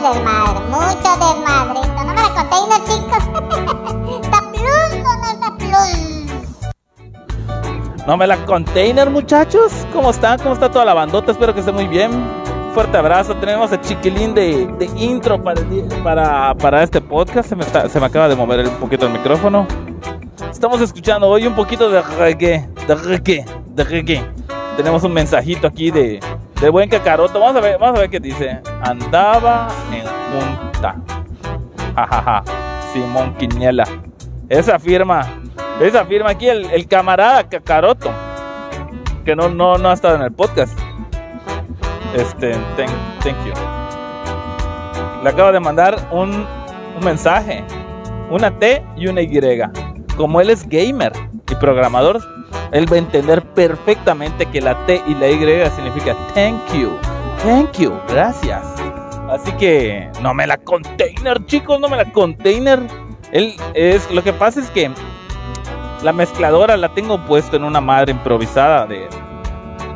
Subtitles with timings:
[0.00, 1.80] mucho desmadre, mucho desmadre.
[1.96, 3.24] No me la container, chicos.
[4.22, 5.98] ¿Está plus o no está plus?
[8.06, 9.86] No me la container, muchachos.
[9.92, 10.38] ¿Cómo están?
[10.38, 11.32] ¿Cómo está toda la bandota?
[11.32, 12.10] Espero que esté muy bien.
[12.74, 13.34] Fuerte abrazo.
[13.36, 15.62] Tenemos el chiquilín de, de intro para,
[16.04, 17.48] para, para, este podcast.
[17.48, 19.66] Se me, está, se me acaba de mover un poquito el micrófono.
[20.50, 24.24] Estamos escuchando hoy un poquito de reggae, de reggae, de reggae.
[24.76, 26.20] Tenemos un mensajito aquí de,
[26.60, 27.40] de buen cacaroto.
[27.40, 28.60] Vamos a ver, vamos a ver qué dice.
[28.82, 30.96] Andaba en junta.
[31.94, 32.42] Jajaja.
[32.92, 33.84] Simón Quiniela.
[34.48, 35.26] Esa firma,
[35.80, 38.10] esa firma aquí, el, el camarada cacaroto.
[39.24, 40.78] Que no, no, no ha estado en el podcast.
[42.14, 42.90] Este, thank,
[43.22, 43.52] thank you.
[45.22, 46.46] Le acabo de mandar un,
[46.96, 47.62] un mensaje.
[48.30, 49.30] Una T y una Y
[50.16, 51.12] como él es gamer
[51.50, 52.20] y programador,
[52.72, 56.90] él va a entender perfectamente que la T y la Y significa thank you,
[57.42, 58.62] thank you, gracias.
[59.28, 62.80] Así que no me la container, chicos, no me la container.
[63.32, 64.90] Él es lo que pasa es que
[66.02, 69.08] la mezcladora la tengo puesto en una madre improvisada de,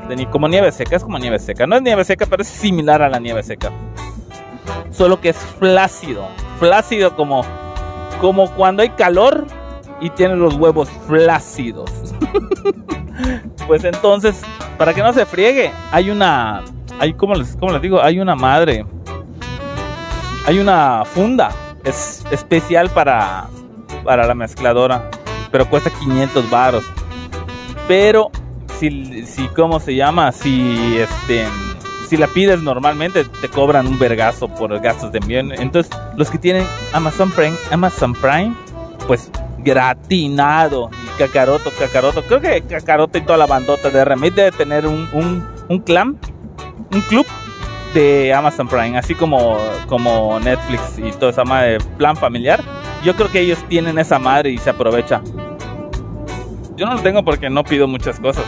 [0.09, 1.67] de como nieve seca, es como nieve seca.
[1.67, 3.71] No es nieve seca, pero es similar a la nieve seca.
[4.91, 7.45] Solo que es flácido, flácido como
[8.21, 9.47] como cuando hay calor
[10.03, 11.91] y tiene los huevos flácidos.
[13.67, 14.43] pues entonces,
[14.77, 16.63] para que no se friegue, hay una,
[16.99, 18.85] hay como les, les digo, hay una madre,
[20.47, 21.51] hay una funda
[21.85, 23.49] es especial para
[24.05, 25.11] para la mezcladora,
[25.51, 26.85] pero cuesta 500 baros.
[27.87, 28.31] Pero
[28.79, 31.47] si, si cómo se llama, si este
[32.09, 35.41] si la pides normalmente te cobran un vergazo por gastos de envío.
[35.41, 38.55] Entonces, los que tienen Amazon Prime, Amazon Prime,
[39.07, 39.31] pues
[39.63, 40.91] gratinado.
[41.05, 42.23] Y Cacaroto, Cacaroto.
[42.23, 46.19] Creo que Cacaroto y toda la bandota de Remit debe tener un, un, un clan,
[46.93, 47.27] un club
[47.95, 52.63] de Amazon Prime, así como, como Netflix y toda esa madre plan familiar.
[53.05, 55.21] Yo creo que ellos tienen esa madre y se aprovecha.
[56.77, 58.45] Yo no lo tengo porque no pido muchas cosas.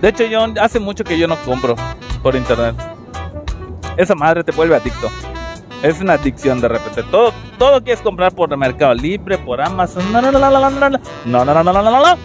[0.00, 1.74] De hecho, yo hace mucho que yo no compro
[2.22, 2.74] por internet.
[3.96, 5.08] Esa madre te vuelve adicto.
[5.82, 7.02] Es una adicción de repente.
[7.04, 10.12] Todo, todo quieres comprar por Mercado Libre, por Amazon.
[10.12, 12.16] No, no, no, no, no, no, no, no, no, no, no,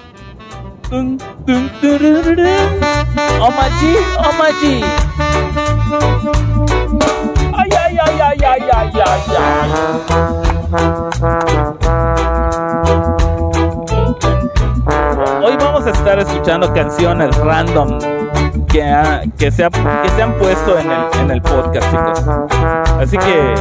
[4.33, 4.63] my G.
[7.53, 9.71] Ay, ay, ay, ay, ay, ay, ay, ay.
[15.43, 17.99] Hoy vamos a estar escuchando canciones random
[18.67, 22.23] que, que, se, que se han puesto en el, en el podcast, chicos.
[22.99, 23.53] Así que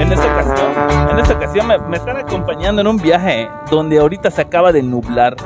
[0.00, 4.30] en esta ocasión, en esta ocasión me, me, están acompañando en un viaje donde ahorita
[4.30, 5.36] se acaba de nublar.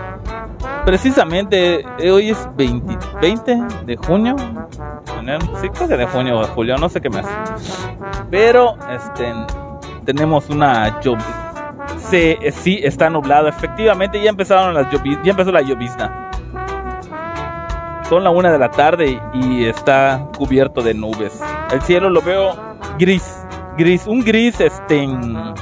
[0.85, 4.37] Precisamente eh, hoy es 20, 20 de junio.
[5.61, 7.25] Sí, creo que de junio o de julio, no sé qué más.
[8.31, 9.33] Pero este
[10.05, 11.53] tenemos una lluvia.
[11.99, 13.49] Sí, sí, está nublado.
[13.49, 16.31] Efectivamente, ya empezaron las ya empezó la llovizna.
[18.09, 21.41] Son la una de la tarde y está cubierto de nubes.
[21.73, 22.55] El cielo lo veo
[22.99, 23.25] gris,
[23.79, 25.55] gris, un gris este, un,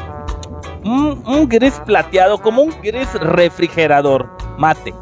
[1.24, 4.28] un gris plateado, como un gris refrigerador
[4.58, 4.92] mate.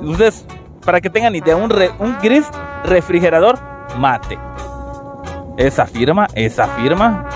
[0.00, 0.46] Ustedes,
[0.84, 2.46] para que tengan idea, un, un gris
[2.84, 3.58] refrigerador
[3.98, 4.38] mate.
[5.58, 7.28] Esa firma, esa firma.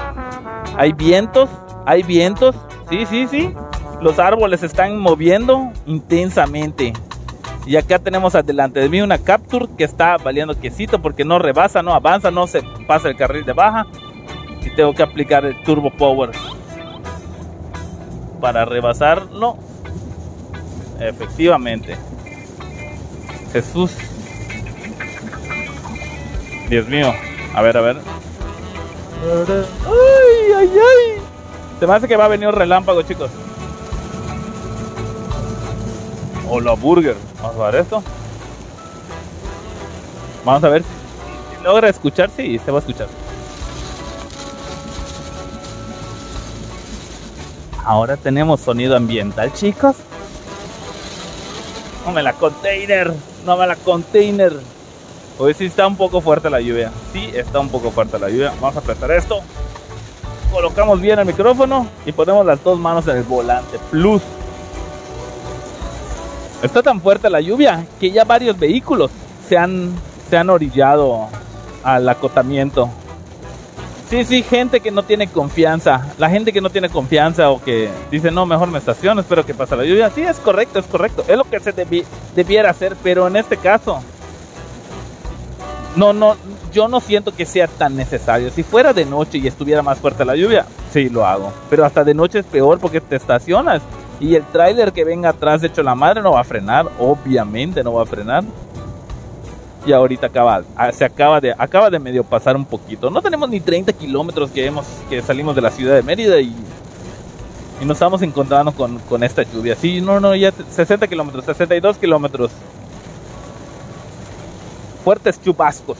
[0.78, 1.50] Hay vientos,
[1.84, 2.56] hay vientos.
[2.88, 3.54] Sí, sí, sí.
[4.00, 6.92] Los árboles se están moviendo intensamente.
[7.64, 11.82] Y acá tenemos adelante de mí una Capture que está valiendo quesito porque no rebasa,
[11.82, 13.86] no avanza, no se pasa el carril de baja.
[14.64, 16.30] Y tengo que aplicar el Turbo Power
[18.40, 19.56] para rebasarlo.
[20.98, 21.96] Efectivamente.
[23.52, 23.92] Jesús.
[26.68, 27.12] Dios mío.
[27.54, 27.96] A ver, a ver.
[29.24, 31.22] Ay, ay, ay.
[31.78, 33.30] Se me hace que va a venir un relámpago, chicos.
[36.54, 37.16] Hola, burger.
[37.40, 38.02] Vamos a ver esto.
[40.44, 42.28] Vamos a ver si, logra escuchar.
[42.36, 43.06] Sí, se va a escuchar.
[47.82, 49.96] Ahora tenemos sonido ambiental, chicos.
[52.04, 53.14] No me la container.
[53.46, 54.52] No me la container.
[55.38, 56.92] Hoy sí está un poco fuerte la lluvia.
[57.14, 58.52] Sí, está un poco fuerte la lluvia.
[58.60, 59.40] Vamos a apretar esto.
[60.52, 63.78] Colocamos bien el micrófono y ponemos las dos manos en el volante.
[63.90, 64.20] Plus.
[66.62, 69.10] Está tan fuerte la lluvia que ya varios vehículos
[69.48, 69.90] se han,
[70.30, 71.28] se han orillado
[71.82, 72.88] al acotamiento.
[74.08, 76.14] Sí, sí, gente que no tiene confianza.
[76.18, 79.54] La gente que no tiene confianza o que dice, no, mejor me estaciono, espero que
[79.54, 80.10] pase la lluvia.
[80.10, 81.24] Sí, es correcto, es correcto.
[81.26, 81.72] Es lo que se
[82.36, 84.00] debiera hacer, pero en este caso,
[85.96, 86.36] no, no,
[86.72, 88.50] yo no siento que sea tan necesario.
[88.50, 91.52] Si fuera de noche y estuviera más fuerte la lluvia, sí lo hago.
[91.70, 93.82] Pero hasta de noche es peor porque te estacionas
[94.22, 97.82] y el tráiler que venga atrás de hecho la madre no va a frenar, obviamente
[97.82, 98.44] no va a frenar.
[99.84, 103.10] Y ahorita acaba, ah, se acaba de, acaba de medio pasar un poquito.
[103.10, 106.54] No tenemos ni 30 kilómetros que hemos, que salimos de la ciudad de Mérida y,
[107.80, 109.74] y nos estamos encontrando con, con esta lluvia.
[109.74, 112.52] Sí, no, no, ya 60 kilómetros, 62 kilómetros.
[115.02, 115.98] Fuertes chubascos.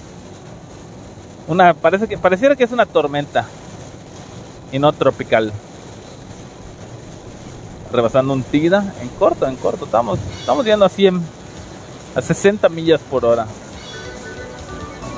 [1.49, 3.47] Una, parece que, pareciera que es una tormenta
[4.71, 5.53] y no tropical.
[7.93, 9.85] Rebasando un Tida en corto, en corto.
[9.85, 11.21] Estamos, estamos yendo a 100,
[12.17, 13.47] a 60 millas por hora.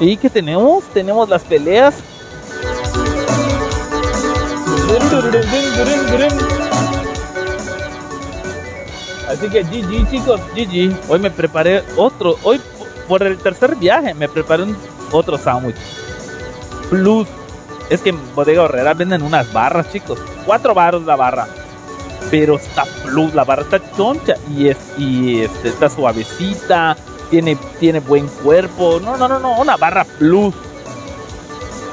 [0.00, 0.84] ¿Y qué tenemos?
[0.92, 1.94] Tenemos las peleas.
[9.28, 11.10] Así que GG chicos, GG.
[11.10, 12.60] Hoy me preparé otro, hoy
[13.08, 14.76] por el tercer viaje me preparé un,
[15.12, 15.76] otro sándwich.
[16.90, 17.28] Plus.
[17.90, 20.18] Es que en Bodega Horrera venden unas barras, chicos.
[20.46, 21.46] Cuatro barros la barra.
[22.34, 26.96] Pero está plus, la barra está choncha y, es, y este, está suavecita.
[27.30, 28.98] Tiene, tiene buen cuerpo.
[28.98, 29.60] No, no, no, no.
[29.60, 30.52] Una barra plus.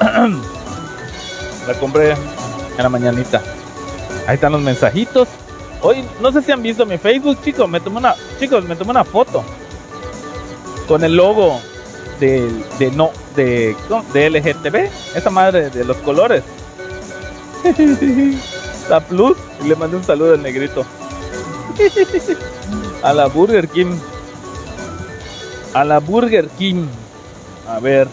[0.00, 3.40] la compré en la mañanita.
[4.26, 5.28] Ahí están los mensajitos.
[5.80, 7.68] Hoy, no sé si han visto mi Facebook, chicos.
[7.68, 9.44] Me tomé una, chicos, me tomé una foto
[10.88, 11.60] con el logo
[12.18, 12.50] de,
[12.80, 13.76] de no de,
[14.12, 16.42] de LGTB, esa madre de los colores.
[18.88, 20.84] La Plus, y le mandé un saludo al negrito.
[23.02, 23.96] A la Burger King.
[25.74, 26.86] A la Burger King.
[27.66, 28.08] A ver.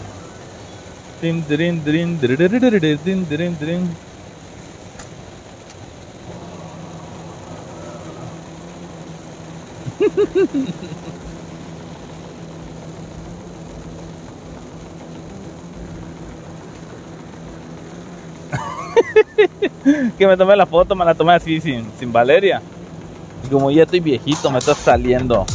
[20.18, 22.60] que me tomé la foto, me la tomé así sin, sin Valeria.
[23.44, 25.46] Y como ya estoy viejito, me está saliendo.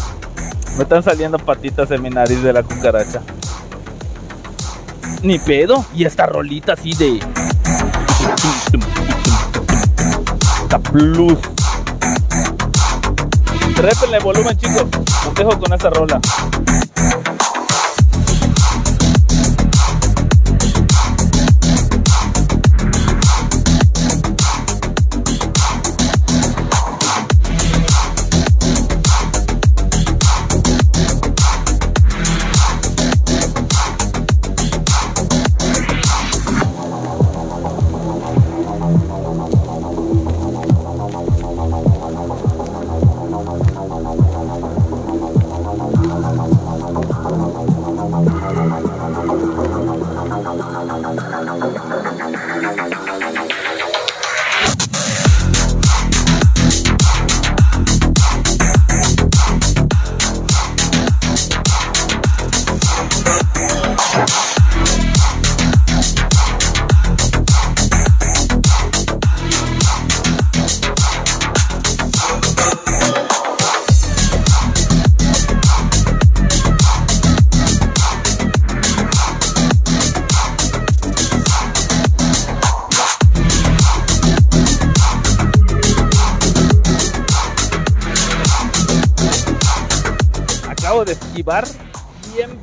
[0.77, 3.21] Me están saliendo patitas en mi nariz de la cucaracha.
[5.21, 5.85] Ni pedo.
[5.95, 7.19] Y esta rolita así de.
[10.63, 11.37] Esta plus.
[13.77, 14.85] Répenle volumen, chicos.
[15.25, 16.19] Los dejo con esa rola.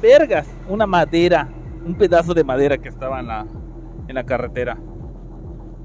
[0.03, 1.49] Vergas una madera,
[1.87, 3.47] un pedazo de madera que estaba en la,
[4.09, 4.77] en la carretera.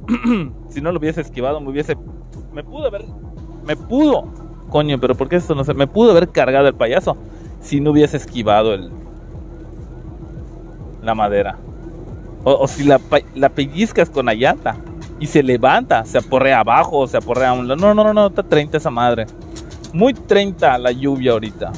[0.69, 1.95] si no lo hubiese esquivado, me hubiese.
[2.51, 3.05] Me pudo haber.
[3.65, 4.25] Me pudo.
[4.69, 5.73] Coño, pero ¿por qué esto no sé?
[5.73, 7.15] Me pudo haber cargado el payaso
[7.61, 8.89] si no hubiese esquivado el.
[11.03, 11.57] La madera.
[12.43, 12.99] O, si la,
[13.35, 14.77] la pellizcas con la llanta
[15.19, 17.79] y se levanta, se aporrea abajo, se aporrea a un lado.
[17.79, 19.27] No, no, no, no, está 30 esa madre.
[19.93, 21.71] Muy 30 la lluvia ahorita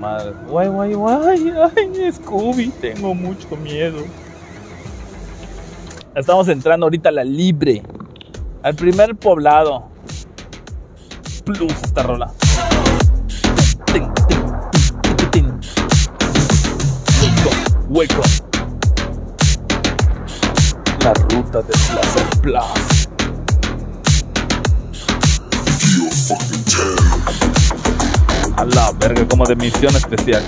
[0.00, 0.32] madre.
[0.48, 1.52] Guay, guay, guay.
[1.76, 4.04] Ay, Scooby, tengo mucho miedo.
[6.14, 7.82] Estamos entrando ahorita a la Libre.
[8.62, 9.88] Al primer poblado.
[11.44, 12.32] Plus esta rola.
[17.88, 18.22] Hueco.
[21.02, 23.00] La ruta de Plaza Plus.
[28.56, 30.42] A la verga, como de misión especial.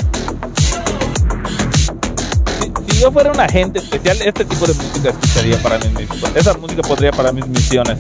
[2.61, 6.37] Si, yo fuera un agente especial, este tipo de música escucharía para mis misiones.
[6.37, 7.97] Esa música podría para mis misiones.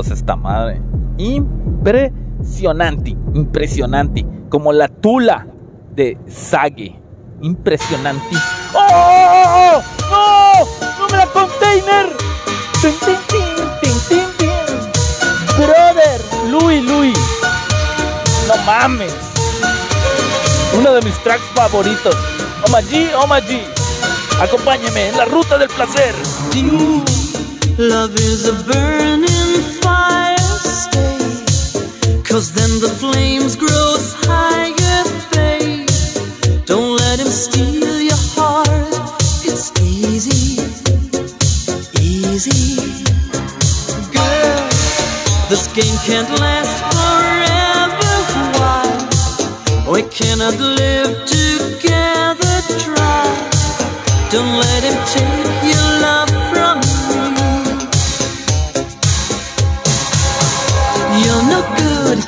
[0.00, 0.80] Esta madre.
[1.18, 4.26] Impresionante, impresionante.
[4.48, 5.46] Como la tula
[5.94, 6.98] de Sage.
[7.40, 8.36] Impresionante.
[8.74, 9.82] ¡Oh!
[10.10, 10.52] ¡No!
[10.98, 12.16] ¡No me la container!
[12.80, 14.56] ¡Tin, tin, tin, tin, tin!
[15.56, 16.20] Brother,
[16.50, 17.18] Louis, Louis.
[18.48, 19.14] No mames.
[20.78, 22.16] Uno de mis tracks favoritos.
[22.66, 23.60] Oma G, Oma G.
[24.40, 26.14] Acompáñeme en la ruta del placer.
[27.78, 31.16] Love is a burning fire, stay.
[32.22, 33.96] Cause then the flames grow
[34.28, 35.88] higher, babe.
[36.66, 38.68] Don't let him steal your heart.
[39.42, 40.60] It's easy,
[41.98, 42.76] easy.
[44.12, 44.68] Girl,
[45.48, 48.14] this game can't last forever.
[48.60, 49.90] Why?
[49.90, 52.54] We cannot live together.
[52.84, 53.24] Try.
[54.30, 56.21] Don't let him take your love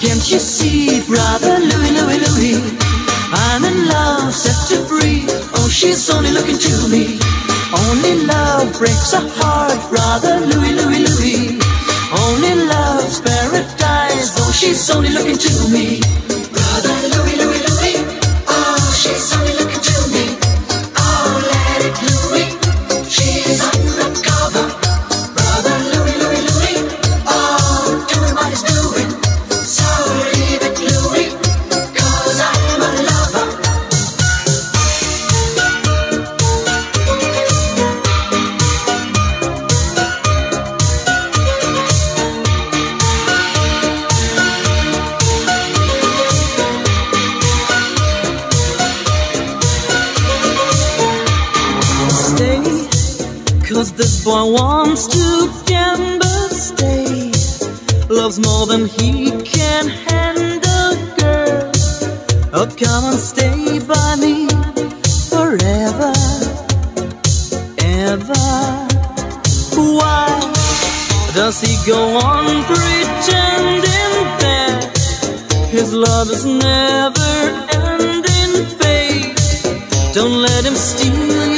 [0.05, 2.61] can't you see, brother Louis, Louis, Louis?
[3.33, 5.25] I'm in love, set to free.
[5.57, 7.19] Oh, she's only looking to me.
[7.89, 11.59] Only love breaks a heart, brother Louie, Louie, Louis.
[12.13, 14.37] Only love's paradise.
[14.41, 15.54] Oh, she's only looking to
[58.15, 61.73] loves more than he can handle, girl.
[62.53, 64.47] Oh, come and stay by me
[65.31, 66.13] forever,
[67.81, 68.47] ever.
[69.99, 70.29] Why
[71.35, 74.13] does he go on pretending
[74.45, 77.33] that his love is never
[77.87, 79.37] ending, babe?
[80.15, 81.54] Don't let him steal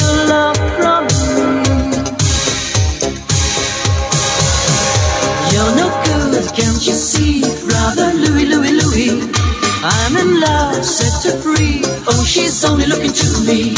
[12.56, 13.76] She's only looking to me.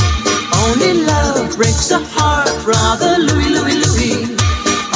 [0.54, 4.38] Only love breaks a heart, brother Louis, Louis, Louis.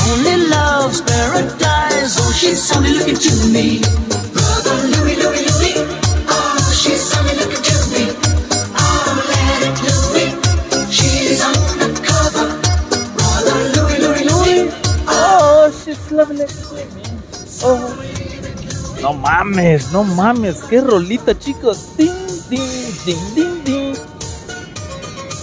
[0.07, 2.15] Only love's paradise.
[2.15, 3.83] Oh, she's only looking to me.
[4.31, 5.75] Brother Louis, Louis, Louis.
[6.31, 8.15] Oh, she's only looking to me.
[8.79, 10.31] Oh, let it Louis.
[10.87, 12.55] She's undercover.
[13.19, 14.71] Brother Louis, Louis, Louis.
[15.11, 16.47] Oh, she's lovely.
[17.67, 17.99] Oh.
[19.03, 21.97] No mames, no mames, qué rolita, chicos.
[21.97, 22.15] Ding,
[22.49, 23.52] ding, ding, ding.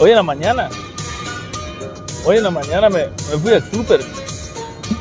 [0.01, 0.69] Hoy en la mañana,
[2.23, 3.99] hoy en la mañana me, me fui al súper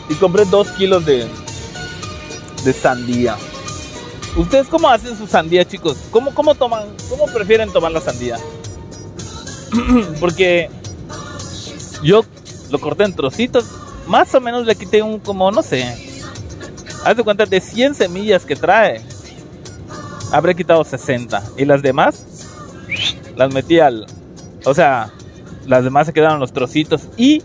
[0.08, 1.24] y compré dos kilos de,
[2.64, 3.36] de sandía.
[4.36, 5.98] ¿Ustedes cómo hacen su sandía, chicos?
[6.10, 8.38] ¿Cómo, cómo toman, cómo prefieren tomar la sandía?
[10.20, 10.68] Porque
[12.02, 12.24] yo
[12.68, 13.66] lo corté en trocitos,
[14.08, 15.84] más o menos le quité un como, no sé,
[17.04, 19.00] haz de cuenta de 100 semillas que trae,
[20.32, 22.24] habré quitado 60 y las demás
[23.36, 24.06] las metí al,
[24.68, 25.10] o sea,
[25.66, 27.42] las demás se quedaron los trocitos y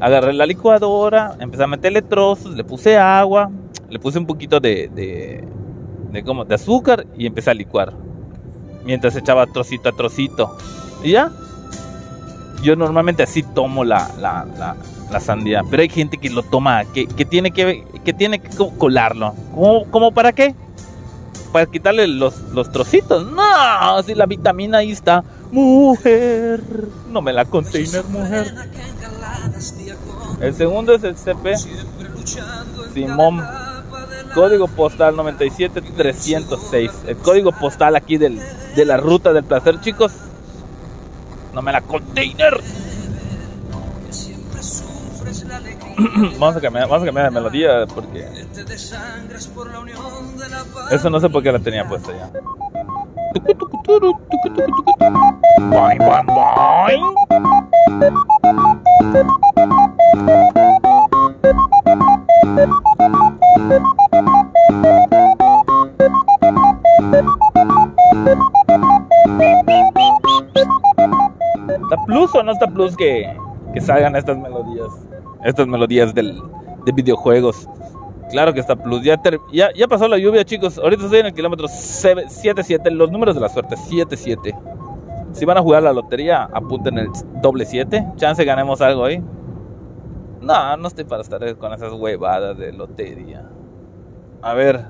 [0.00, 3.50] agarré la licuadora, empecé a meterle trozos, le puse agua,
[3.88, 5.44] le puse un poquito de, de,
[6.12, 6.44] de, ¿cómo?
[6.44, 7.92] de azúcar y empecé a licuar.
[8.84, 10.56] Mientras echaba trocito a trocito.
[11.02, 11.30] Y ya.
[12.62, 14.46] Yo normalmente así tomo la, la,
[15.10, 15.62] la, sandía.
[15.70, 19.34] Pero hay gente que lo toma, que, que tiene que, que tiene que co- colarlo.
[19.54, 20.54] ¿Cómo, cómo para qué?
[21.52, 23.30] Para quitarle los, los trocitos.
[23.32, 25.24] No, si la vitamina ahí está.
[25.52, 26.60] Mujer.
[27.08, 28.54] No me la container, mujer.
[30.40, 31.56] El segundo es el CP
[32.94, 33.42] Simón.
[34.34, 36.90] Código postal 97306.
[37.08, 38.40] El código postal aquí del,
[38.76, 40.12] de la ruta del placer, chicos.
[41.52, 42.60] No me la container.
[46.38, 48.26] vamos a cambiar, vamos a cambiar de melodía porque
[50.90, 52.30] eso no sé por qué la tenía puesta ya.
[55.70, 57.14] Boing, boing, boing.
[71.68, 73.36] ¿Está plus o no está plus que,
[73.72, 74.88] que salgan estas melodías?
[75.44, 76.42] Estas melodías del,
[76.84, 77.68] de videojuegos.
[78.30, 79.02] Claro que está plus.
[79.02, 79.20] Ya,
[79.52, 80.78] ya, pasó la lluvia, chicos.
[80.78, 82.90] Ahorita estoy en el kilómetro 77.
[82.90, 84.54] Los números de la suerte: 77.
[85.32, 87.08] Si van a jugar la lotería, apunten el
[87.42, 88.12] doble 7.
[88.16, 89.22] Chance ganemos algo ahí.
[90.40, 93.44] No, no estoy para estar con esas huevadas de lotería.
[94.42, 94.86] A ver.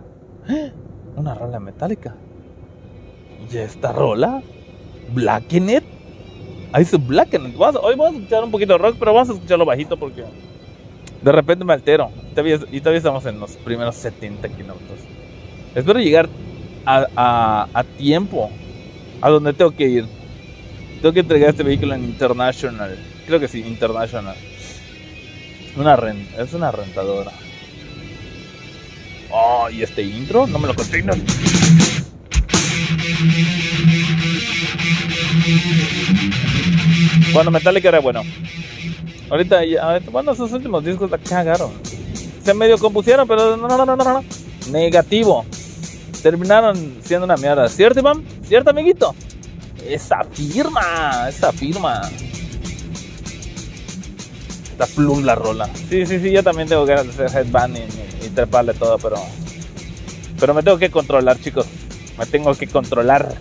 [1.17, 2.15] Una rola metálica.
[3.51, 4.43] ¿Y esta rola?
[5.13, 5.85] ¿Blackenet?
[6.73, 7.55] Ahí dice Blackenet.
[7.59, 10.25] Hoy vamos a escuchar un poquito de rock, pero vamos a escucharlo bajito porque
[11.23, 12.11] de repente me altero.
[12.71, 14.99] Y todavía estamos en los primeros 70 kilómetros.
[15.75, 16.29] Espero llegar
[16.87, 18.51] a, a- a tiempo
[19.21, 20.05] a donde tengo que ir.
[21.03, 22.99] Tengo que entregar este vehículo en International.
[23.27, 24.37] Creo que sí, International.
[25.77, 27.33] Una ren- es una rentadora.
[29.33, 31.19] Oh, y este intro, no me lo consignas.
[37.33, 38.23] Cuando Metallica era bueno.
[39.31, 41.71] Ahorita, ya- bueno, sus últimos discos la cagaron.
[42.45, 44.25] Se medio compusieron, pero no, no, no, no, no.
[44.71, 45.45] Negativo.
[46.23, 47.69] Terminaron siendo una mierda.
[47.69, 48.25] ¿Cierto, Iván?
[48.47, 49.15] ¿Cierto, amiguito?
[49.87, 52.03] Esa firma, esa firma.
[54.73, 55.69] Está plum la rola.
[55.89, 57.89] Sí, sí, sí, yo también tengo de hacer headbanging
[58.23, 59.17] y, y treparle todo, pero.
[60.39, 61.67] Pero me tengo que controlar, chicos.
[62.19, 63.35] Me tengo que controlar.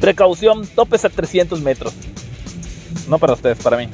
[0.00, 1.92] Precaución, topes a 300 metros.
[3.08, 3.88] No para ustedes, para mí.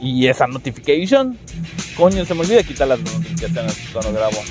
[0.00, 1.38] Y, y esa notification.
[1.96, 4.42] Coño, se me olvida quitar las notificaciones cuando grabo.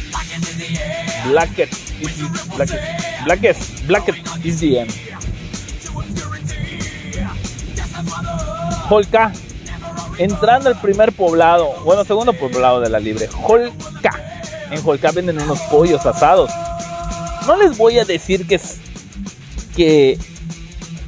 [1.29, 1.69] Blacket
[2.55, 2.81] Blacket
[3.25, 3.57] Blacket
[3.87, 4.91] Blacket is the end.
[8.89, 9.31] Holka.
[10.17, 13.27] Entrando al primer poblado, bueno, segundo poblado de la libre.
[13.41, 14.11] Holka.
[14.69, 16.51] En Holka venden unos pollos asados.
[17.47, 18.59] No les voy a decir que
[19.75, 20.17] que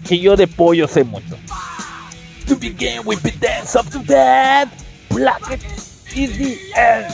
[0.08, 1.38] que yo de pollo sé mucho.
[2.47, 4.69] To begin with the dance of the dead,
[5.10, 5.62] Blacket
[6.15, 7.13] is the end.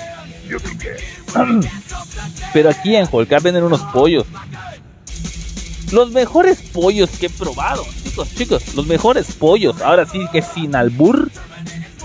[2.54, 4.26] Pero aquí en Holka venden unos pollos.
[5.92, 9.82] Los mejores pollos que he probado, chicos, chicos, los mejores pollos.
[9.82, 11.30] Ahora sí que sin albur.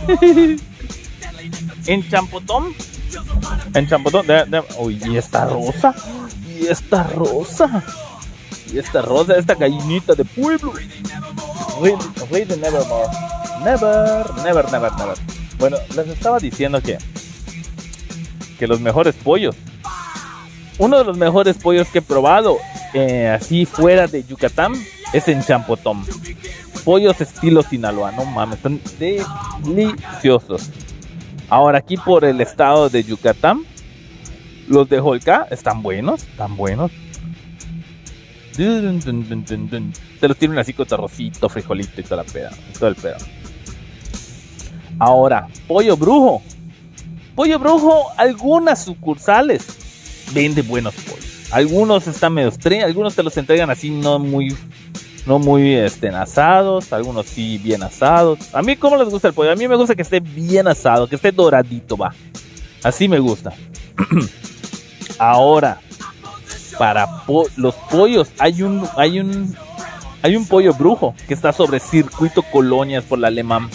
[1.86, 2.74] en Champotón.
[3.74, 4.26] En Champotón.
[4.26, 5.94] de- de- uy, y esta rosa.
[6.60, 7.82] Y esta rosa.
[8.72, 10.72] Y esta rosa, esta gallinita de pueblo.
[11.80, 11.98] Read,
[12.30, 13.08] read Nevermore.
[13.64, 15.16] Never, never, never, never.
[15.58, 16.98] Bueno, les estaba diciendo que.
[18.58, 19.54] Que los mejores pollos.
[20.78, 22.58] Uno de los mejores pollos que he probado,
[22.92, 24.74] eh, así fuera de Yucatán,
[25.12, 26.04] es en Champotón.
[26.84, 30.70] Pollos estilo Sinaloa, no mames, están deliciosos.
[31.48, 33.64] Ahora aquí por el estado de Yucatán,
[34.68, 36.90] los de Holca están buenos, están buenos.
[38.56, 39.92] Dun.
[40.20, 43.16] Te los tienen así con arrocito, frijolito y toda la peda, todo el pedo.
[44.98, 46.42] Ahora, pollo brujo.
[47.34, 49.66] Pollo brujo, algunas sucursales
[50.32, 51.52] vende buenos pollos.
[51.52, 52.52] Algunos están medio
[52.84, 54.56] algunos te los entregan así no muy
[55.26, 58.38] no muy este, asados, algunos sí bien asados.
[58.54, 59.50] A mí cómo les gusta el pollo?
[59.50, 62.14] A mí me gusta que esté bien asado, que esté doradito, va.
[62.82, 63.52] Así me gusta.
[65.18, 65.80] Ahora,
[66.78, 69.56] para po- los pollos hay un hay un
[70.22, 73.68] hay un pollo brujo que está sobre circuito colonias por la alemán.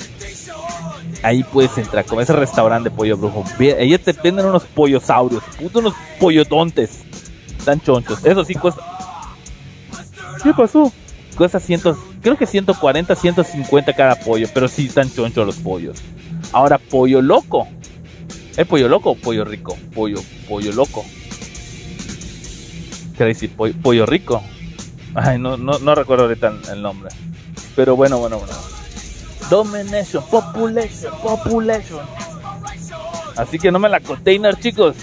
[1.24, 3.44] Ahí puedes entrar con ese restaurante de pollo brujo.
[3.60, 7.00] Ahí te venden unos pollosaurios, unos pollotontes.
[7.64, 8.26] Tan chonchos.
[8.26, 8.82] Eso sí cuesta.
[10.44, 10.92] ¿Qué pasó?
[11.38, 15.98] Cuesta cientos, creo que 140, 150 cada pollo, pero sí están chonchos los pollos.
[16.52, 17.68] Ahora, pollo loco.
[18.58, 19.78] ¿Es pollo loco o pollo rico?
[19.94, 21.06] Pollo, pollo loco.
[23.22, 23.56] ¿Qué decir?
[23.56, 24.42] Pollo, pollo rico.
[25.14, 27.12] Ay, no, no, no recuerdo ahorita el, nombre.
[27.76, 28.54] Pero bueno, bueno, bueno.
[29.48, 32.00] Domination, population, population.
[33.38, 34.96] Así que no me la container, chicos.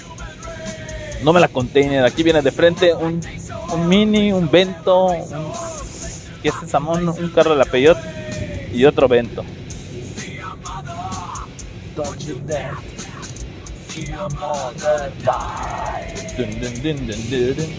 [1.22, 2.04] No me la container.
[2.04, 3.20] Aquí viene de frente un,
[3.86, 5.52] mini, un vento, un,
[6.42, 6.74] ¿qué es?
[6.74, 7.98] Un carro de la Peyot
[8.74, 9.44] y otro vento.
[11.94, 12.97] Don't you dare.
[14.06, 16.36] Mother die.
[16.36, 17.70] Dun, dun, dun, dun, dun, dun.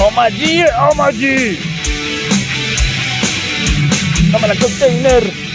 [0.00, 1.56] Oh my dear, oh my dear.
[4.32, 5.48] Toma la container.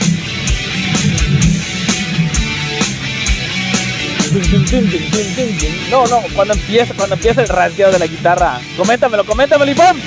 [5.92, 8.60] No, no, cuando empieza, cuando empieza el rasgueo de la guitarra.
[8.78, 10.02] Coméntamelo, coméntamelo, Iván.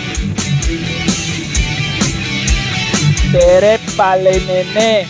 [3.31, 5.07] Terépale, nene.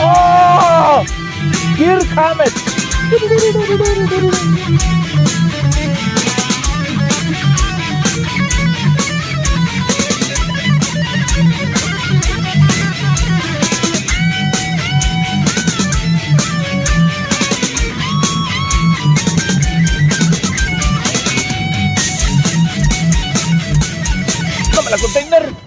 [0.00, 1.23] ¡Oh!
[1.76, 2.52] Kirk Hammett.
[24.72, 25.63] Toma la container.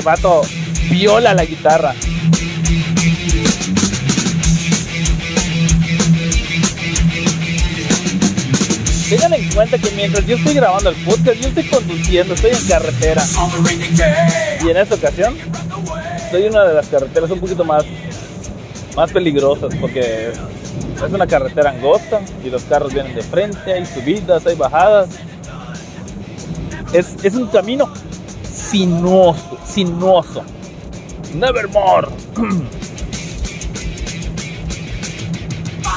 [0.00, 0.40] Este vato
[0.88, 1.94] viola la guitarra.
[9.10, 12.66] Tengan en cuenta que mientras yo estoy grabando el podcast, yo estoy conduciendo, estoy en
[12.66, 13.22] carretera.
[14.64, 15.36] Y en esta ocasión,
[16.32, 17.84] en una de las carreteras un poquito más,
[18.96, 24.46] más peligrosas porque es una carretera angosta y los carros vienen de frente, hay subidas,
[24.46, 25.10] hay bajadas.
[26.94, 27.92] Es, es un camino
[28.70, 30.44] sinuoso, sinuoso.
[31.34, 32.08] Nevermore.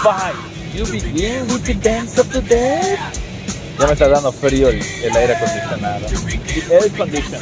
[0.04, 0.36] Five.
[0.74, 3.00] You begin with the dance of the dead.
[3.80, 6.06] Ya me está dando frío el, el aire acondicionado.
[6.08, 7.42] The air condition.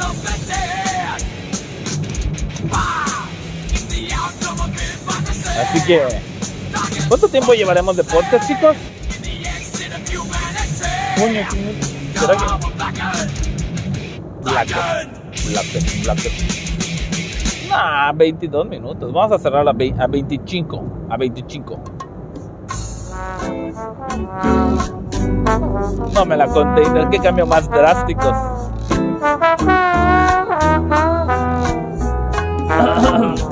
[5.60, 6.02] Así que,
[7.08, 8.76] ¿cuánto tiempo llevaremos de podcast, chicos?
[11.18, 11.46] Coño,
[12.18, 12.36] ¿será
[15.14, 15.21] que?
[15.48, 15.66] Black.
[16.04, 16.18] Black.
[17.68, 19.12] Nah, 22 minutos.
[19.12, 20.84] Vamos a cerrar a, vei- a 25.
[21.08, 21.80] A 25.
[26.14, 28.34] No me la container, qué cambio más drásticos.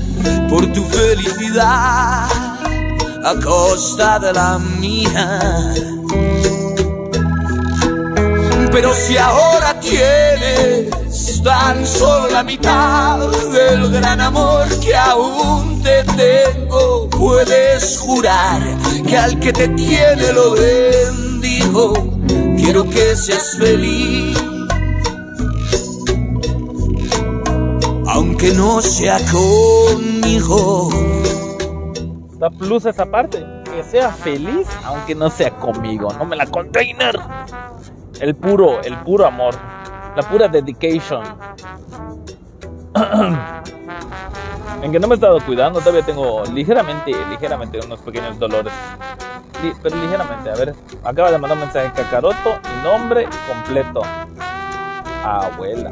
[0.49, 2.29] por tu felicidad
[3.23, 5.73] a costa de la mía.
[8.71, 13.17] Pero si ahora tienes tan solo la mitad
[13.51, 18.61] del gran amor que aún te tengo, puedes jurar
[19.07, 21.93] que al que te tiene lo bendigo.
[22.57, 24.37] Quiero que seas feliz.
[28.41, 30.89] Aunque no sea conmigo.
[32.39, 33.45] Da plus esa parte.
[33.65, 36.11] Que sea feliz, aunque no sea conmigo.
[36.17, 37.19] No me la container.
[38.19, 39.53] El puro, el puro amor.
[40.15, 41.23] La pura dedication.
[44.81, 48.73] en que no me he estado cuidando, todavía tengo ligeramente, ligeramente unos pequeños dolores.
[49.83, 50.73] Pero ligeramente, a ver,
[51.03, 54.01] acaba de mandar un mensaje Kakaroto y nombre completo.
[55.23, 55.91] Abuela.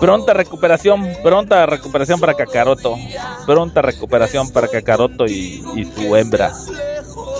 [0.00, 2.96] Pronta recuperación, pronta recuperación para Kakaroto.
[3.46, 6.52] Pronta recuperación para Kakaroto y, y su hembra.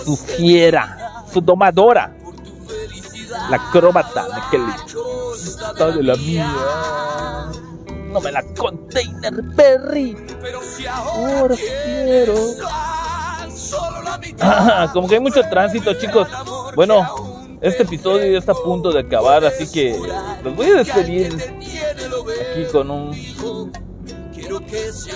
[0.04, 2.16] Su fiera, su domadora.
[3.50, 4.72] La acróbata, Kelly.
[5.34, 6.52] Está de la mía.
[8.10, 10.16] No me la container, Perry.
[10.88, 12.34] Ahora quiero.
[14.40, 16.28] Ah, como que hay mucho tránsito, chicos.
[16.74, 17.06] Bueno,
[17.60, 19.98] este episodio ya está a punto de acabar, así que
[20.42, 23.16] los voy a despedir aquí con un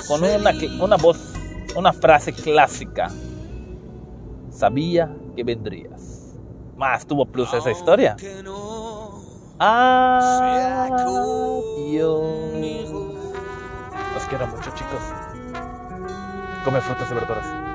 [0.09, 1.19] con una, una voz,
[1.77, 3.11] una frase clásica.
[4.51, 6.37] Sabía que vendrías.
[6.77, 8.17] Más tuvo plus esa historia.
[9.59, 10.91] Adiós.
[14.15, 15.03] Los quiero mucho, chicos.
[16.65, 17.70] Come frutas y verduras.